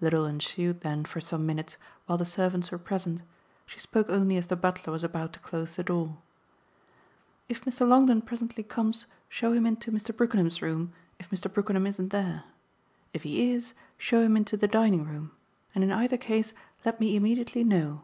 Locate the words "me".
17.00-17.16